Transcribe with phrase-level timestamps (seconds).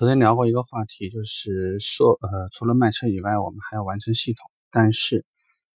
[0.00, 4.50] 昨天聊过一个话题，就是说，呃，除了卖车以外，我们还要完成系统。
[4.70, 5.26] 但是，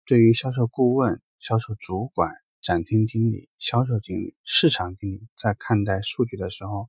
[0.04, 2.30] 对于销售顾问、销售主管、
[2.60, 6.86] 展厅经理、销售经理、市场经理，在看待数据的时候，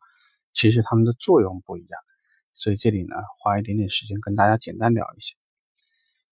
[0.51, 2.01] 其实他们的作用不一样。
[2.51, 5.37] 所以这里呢，花一点点时间跟大家简单聊一下。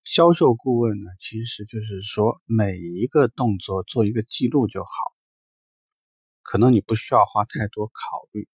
[0.03, 4.89] 销售顾问呢，其实就是说每一个动作做一个记录就好，
[6.41, 8.49] 可能你不需要花太多考虑。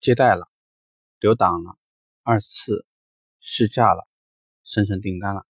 [0.00, 0.50] 接待了。
[1.20, 1.76] 留档了，
[2.22, 2.86] 二次
[3.40, 4.06] 试驾了，
[4.62, 5.44] 生成订单了，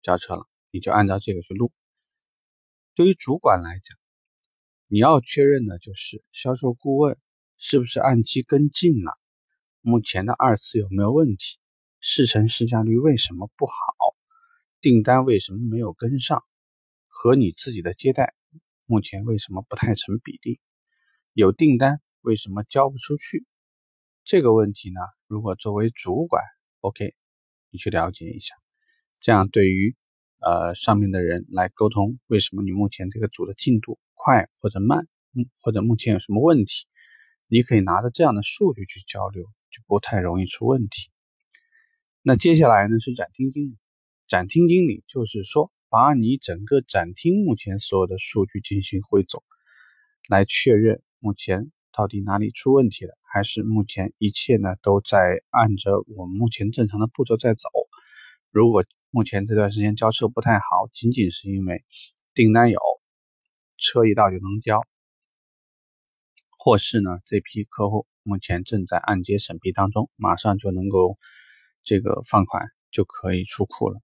[0.00, 1.72] 交车了，你就按照这个去录。
[2.94, 3.98] 对于主管来讲，
[4.86, 7.18] 你要确认的就是销售顾问
[7.56, 9.18] 是不是按期跟进了，
[9.80, 11.58] 目前的二次有没有问题，
[12.00, 13.74] 试乘试驾率为什么不好，
[14.80, 16.44] 订单为什么没有跟上，
[17.08, 18.34] 和你自己的接待
[18.86, 20.60] 目前为什么不太成比例，
[21.32, 23.44] 有订单为什么交不出去？
[24.28, 26.44] 这个问题呢，如果作为主管
[26.80, 27.14] ，OK，
[27.70, 28.54] 你去了解一下，
[29.20, 29.96] 这样对于
[30.38, 36.84] 呃上面的人来沟通，为什么你目前这个组的进度快或者慢，嗯，或者目前有什么问题，
[37.46, 41.10] 你可以拿着这样的数据去交流，就不太容易出问题。
[42.20, 43.78] 那接下来呢是展厅经理，
[44.26, 49.42] 展厅经理就是说把你整个展厅目前所有的数据进行汇总，
[50.28, 51.72] 来确认目前。
[51.98, 53.18] 到底哪里出问题了？
[53.22, 57.68] 还是目前一切呢都在按着我们目前正常的步骤在走？
[58.52, 61.84] 如果目前这段时间交车不太好，仅仅是因为
[62.34, 62.78] 订单有，
[63.78, 64.80] 车一到就能交，
[66.56, 71.18] 或是呢这批客户目前正在按揭审批当中，马上就能够
[71.82, 74.00] 这个放款就可以出库了。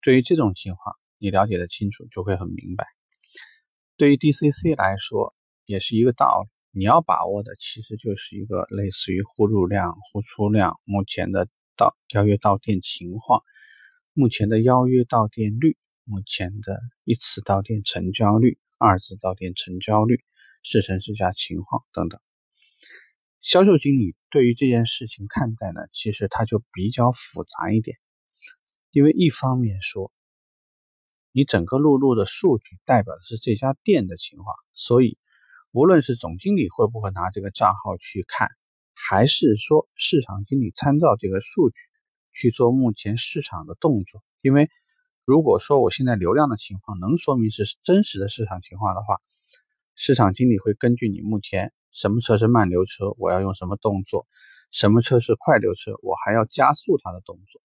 [0.00, 2.86] 对于这种情况，你了解的清楚就会很明白。
[3.96, 5.34] 对于 DCC 来说，
[5.64, 6.53] 也是一个道理。
[6.76, 13.44] 你要把握的其实就是一个类似于呼入量、呼出量，目前的到邀约到店情况，
[14.12, 20.24] 目前的邀约到店率，目前的一次到店成交率、二次到店成交率、
[20.64, 22.20] 试乘试驾情况等等。
[23.40, 27.98] 销售经理对于这件事情看待呢，其实它就比较复杂一点，
[28.90, 30.10] 因为一方面说，
[31.30, 35.16] 你整个录入的数据代表的是这家店的情况，所以。
[35.74, 38.48] 无论是总经理会不会拿这个账号去看，
[38.94, 41.74] 还是说市场经理参照这个数据
[42.32, 44.70] 去做目前市场的动作，因为
[45.24, 49.20] 如果说我现在流量的情况能说明是真实的市场情况的话，
[49.96, 54.28] 市场经理会根据你目前什么车是慢流车，我要用什么动作；
[54.70, 57.60] 什么车是快流车，我还要加速它的动作；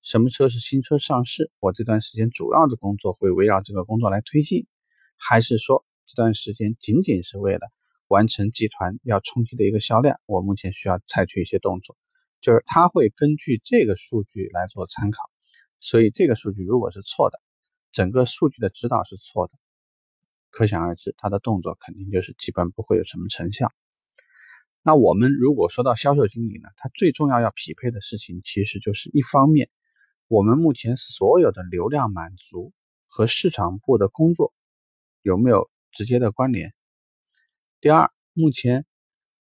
[0.00, 4.66] 什么车是新车上市，我这段时间主要的工作会围绕这个工作来推进，
[5.18, 5.84] 还是说？
[6.10, 7.60] 这段时间仅仅是为了
[8.08, 11.96] 完成集团要冲击的一个销量，我目前需要采取一些动作，
[12.40, 15.30] 就是他会根据这个数据来做参考，
[15.78, 17.40] 所以这个数据如果是错的，
[17.92, 19.52] 整个数据的指导是错的，
[20.50, 23.72] 可想而知，他的动作肯定就是基本不会有什么成效。
[24.82, 29.70] 那我们如果说到销售经理呢，他最重要要匹配的事情，其实就是一方面，
[30.26, 32.72] 我们目前所有的流量满足
[33.06, 34.52] 和市场部的工作
[35.22, 35.70] 有没有？
[35.92, 36.72] 直接的关联。
[37.80, 38.86] 第二，目前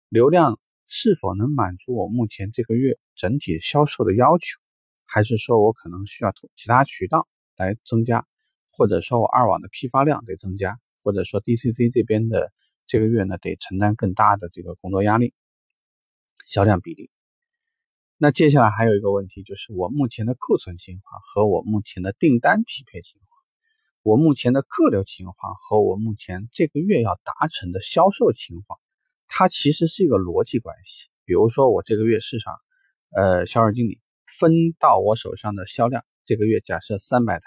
[0.09, 4.61] 流量是否能满足我目前这个月整体销售的要求，
[5.05, 8.27] 还是说我可能需要其他渠道来增加，
[8.71, 12.53] 或者说我二网的批发量得增加，或者说 DCC 这边的
[12.87, 15.35] 这个月呢得承担更大的这个工作压力，
[16.47, 17.11] 销量比例。
[18.17, 23.30] 那接下来还有一个问题就是我目前的库存情况和我目前的订单匹配情况。
[24.03, 28.81] 我目前的客流情况和我目前这个月要达成的销售情况，
[29.29, 31.09] 它其实是一个逻辑关系。
[31.27, 32.55] 比如说，我这个月市场，
[33.15, 37.45] 呃，销售经理分到我手上的销量，这个月假设三百台，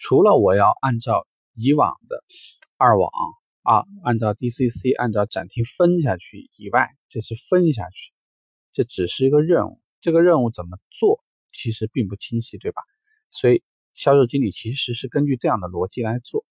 [0.00, 2.24] 除了我要按照以往的
[2.76, 3.08] 二网
[3.62, 8.12] 啊，按照 DCC 按照展厅分下去以外，这是分下去，
[8.72, 9.80] 这只是一个任务。
[10.00, 12.82] 这个任务怎么做，其实并不清晰，对吧？
[13.30, 13.62] 所以。
[13.94, 16.44] 销售经理其实是根据这样的逻辑来做。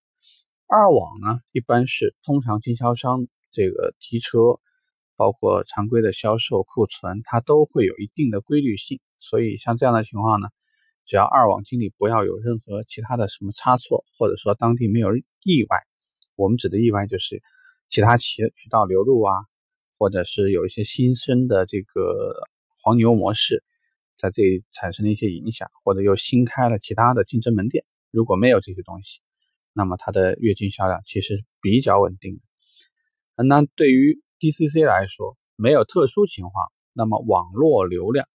[0.67, 4.59] 二网呢，一般是通常经销商这个提车，
[5.17, 8.99] 包括常规的销售库存，它都会有一定的规律性。
[9.19, 10.47] 所以像这样的情况呢，
[11.05, 15.09] 只要二网经理不要有任何其他的什么差错，或者说当地没有
[15.43, 15.77] 意外，
[16.35, 17.41] 我们指的意外就是
[17.89, 19.33] 其他企业渠道流入啊，
[19.97, 22.47] 或者是有一些新生的这个
[22.81, 23.63] 黄牛模式。
[24.21, 27.85] 在这里产生了一些影响，或者又新开了其他的竞争门店。
[28.12, 29.21] 如果没有这些东西，
[29.73, 32.39] 那么它的月均销量其实比较稳定
[33.35, 33.44] 的。
[33.44, 38.27] 那对于 DCC 来说，没有特殊情况，那么网络流量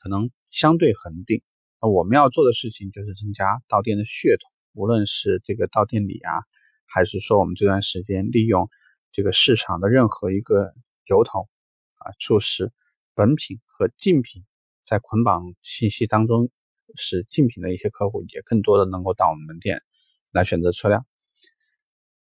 [0.00, 1.42] 可能相对恒定。
[1.80, 6.30] 那我们要做的事情就是增加到店的噱头，无论是这个到店里啊，
[6.86, 8.68] 还是说我们这段时间利用
[9.10, 10.72] 这个市场的任何一个
[11.06, 11.48] 由头
[11.96, 12.70] 啊，促使
[13.14, 14.44] 本品和竞品
[14.90, 16.50] 在捆绑信息当中，
[16.96, 19.84] 使竞品的一些客户也更多的能够到我们门店
[20.32, 21.06] 来选择车辆。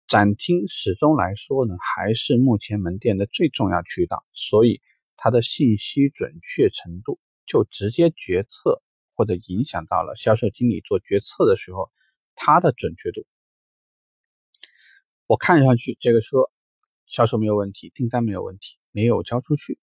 [0.05, 4.81] 展厅始终来说呢，还是目前门店的最重要渠道，所以
[5.17, 8.83] 它的信息准确程度就直接决策。
[9.15, 11.91] 或者影响到了销售经理做决策的时候，
[12.35, 13.27] 他的准确度。
[15.27, 16.49] 我看上去这个车
[17.05, 19.77] 销售没有问题，订单没有问题，没有交出去，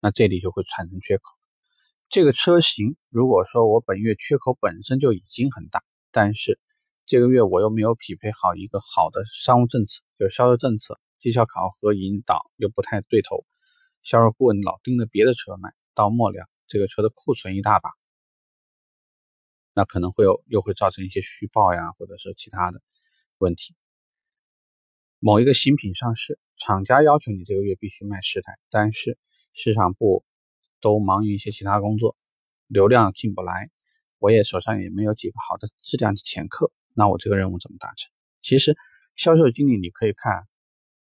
[0.00, 1.37] 那这里就会产生缺口。
[2.08, 6.58] 这个车型如果说我本月缺口本身就已经很大，但是
[7.04, 13.44] 这个月我又没有匹配好一个好的商务政策，就是销售政策、绩效考核引导又不太对头，
[14.02, 17.90] 销售顾问老盯着别的车卖，到末了这个车的库存一大把。
[19.74, 22.80] 那可能会有，又会造成一些虚报呀，或者是其他的
[23.36, 23.76] 问题。
[25.18, 29.18] 某一个新品上市，厂家要求你这个月必须卖十台，但是
[29.52, 30.24] 市场部
[30.80, 32.16] 都忙于一些其他工作，
[32.66, 33.70] 流量进不来，
[34.18, 38.10] 我也手上也没有几个好的质量的潜客，那我这个任务怎么达成？
[38.42, 38.76] 其实
[39.16, 40.46] 销售经理你可以看，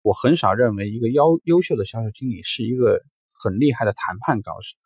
[0.02, 4.78] 我很少认为一个优优秀的销售经理是一个很厉害的谈判高手。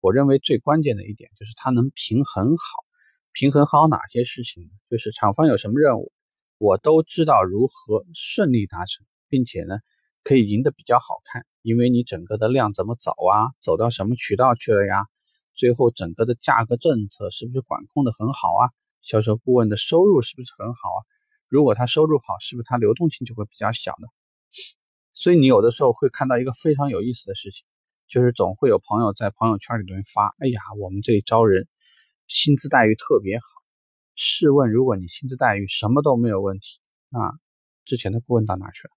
[0.00, 2.84] 我认为最关键的一点就是他能平衡好。
[3.32, 4.70] 平衡好哪些事情？
[4.90, 6.12] 就是厂方有什么任务，
[6.58, 9.78] 我都知道如何顺利达成，并且呢，
[10.22, 11.44] 可以赢得比较好看。
[11.64, 15.06] 因为你整个的量怎么走啊，走到什么渠道去了呀？
[15.54, 18.68] 最后整个的价格政策是不是管控的很好啊？
[19.00, 21.00] 销售顾问的收入是不是很好啊？
[21.48, 24.08] 如果他收入好，是不是他流动性就会比较小呢？
[25.14, 27.64] 所以你有的时候会看到一个非常有意思的事情，
[28.08, 31.66] 就是总会有朋友在朋友圈里面发：“哎呀，我们这里招人。”
[32.28, 33.44] 薪资待遇特别好，
[34.14, 37.38] 试问，如果你薪资待遇什么都没有问题，那
[37.84, 38.90] 之前的顾问到哪去了？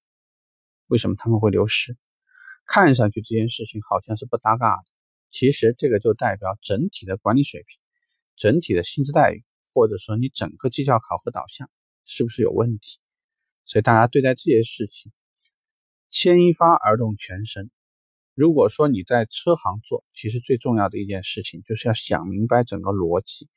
[0.87, 1.97] 为什么他们会流失？
[2.67, 4.83] 看上去这件事情好像是不搭嘎的，
[5.31, 7.79] 其实这个就代表整体的管理水平、
[8.35, 9.43] 整体的薪资待遇，
[9.73, 11.71] 或者说你整个绩效考核导向
[12.05, 12.99] 是不是有问题？
[13.65, 15.11] 所以大家对待这些事情，
[16.09, 17.71] 牵一发而动全身。
[18.33, 23.49] 如果说你在车行做，其实最重要的一件事情就是要想明白整个逻辑，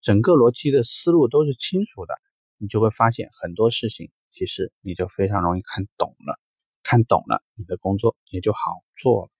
[0.00, 2.14] 整个逻辑的思路都是清楚的，
[2.58, 6.40] 你就会发现很多事情，其实你就非常容易看懂了，
[6.86, 9.30] 看懂了，你的工作也就好做了。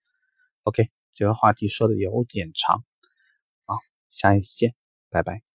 [0.63, 2.83] OK，这个话题说的有点长，
[3.63, 3.75] 好，
[4.09, 4.75] 下一期见，
[5.09, 5.46] 拜拜。